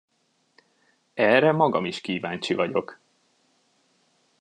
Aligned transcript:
Erre 1.15 1.51
magam 1.53 1.85
is 1.85 2.01
kíváncsi 2.01 2.53
vagyok! 2.53 2.99